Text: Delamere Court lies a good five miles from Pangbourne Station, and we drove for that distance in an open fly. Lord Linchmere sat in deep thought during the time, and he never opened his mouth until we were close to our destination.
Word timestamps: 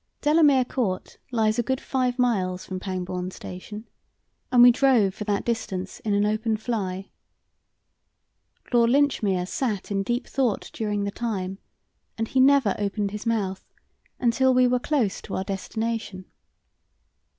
Delamere 0.21 0.65
Court 0.65 1.19
lies 1.31 1.59
a 1.59 1.61
good 1.61 1.79
five 1.79 2.17
miles 2.17 2.65
from 2.65 2.79
Pangbourne 2.79 3.29
Station, 3.29 3.85
and 4.51 4.63
we 4.63 4.71
drove 4.71 5.13
for 5.13 5.25
that 5.25 5.45
distance 5.45 5.99
in 5.99 6.15
an 6.15 6.25
open 6.25 6.57
fly. 6.57 7.11
Lord 8.73 8.89
Linchmere 8.89 9.45
sat 9.47 9.91
in 9.91 10.01
deep 10.01 10.25
thought 10.25 10.71
during 10.73 11.03
the 11.03 11.11
time, 11.11 11.59
and 12.17 12.27
he 12.27 12.39
never 12.39 12.73
opened 12.79 13.11
his 13.11 13.27
mouth 13.27 13.71
until 14.19 14.55
we 14.55 14.65
were 14.65 14.79
close 14.79 15.21
to 15.21 15.35
our 15.35 15.43
destination. 15.43 16.25